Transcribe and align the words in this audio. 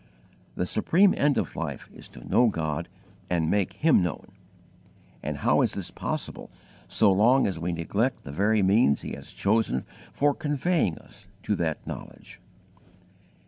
The 0.55 0.65
supreme 0.65 1.13
end 1.15 1.37
of 1.37 1.55
life 1.55 1.87
is 1.93 2.09
to 2.09 2.27
know 2.27 2.47
God 2.47 2.89
and 3.29 3.51
make 3.51 3.73
Him 3.73 4.01
known; 4.01 4.31
and 5.21 5.37
how 5.37 5.61
is 5.61 5.73
this 5.73 5.91
possible 5.91 6.49
so 6.87 7.11
long 7.11 7.45
as 7.45 7.59
we 7.59 7.71
neglect 7.71 8.23
the 8.23 8.31
very 8.31 8.63
means 8.63 9.01
He 9.01 9.11
has 9.13 9.31
chosen 9.31 9.85
for 10.11 10.33
conveying 10.33 10.95
to 10.95 11.03
us 11.03 11.27
that 11.49 11.85
knowledge! 11.85 12.39